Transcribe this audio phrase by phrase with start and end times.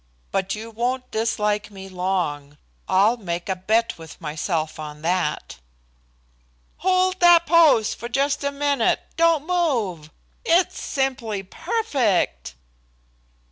[0.31, 2.57] But you won't dislike me long.
[2.89, 5.59] I'll make a bet with myself on that."
[6.77, 8.99] "Hold that pose just a minute.
[9.15, 10.09] Don't move.
[10.43, 12.55] It's simply perfect."